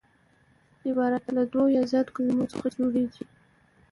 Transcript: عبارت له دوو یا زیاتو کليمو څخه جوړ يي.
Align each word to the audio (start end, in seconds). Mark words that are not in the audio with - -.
عبارت 0.87 1.23
له 1.35 1.43
دوو 1.51 1.65
یا 1.75 1.83
زیاتو 1.91 2.13
کليمو 2.15 2.51
څخه 2.53 2.67
جوړ 2.75 2.91
يي. 3.01 3.07